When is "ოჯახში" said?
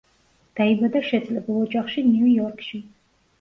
1.67-2.05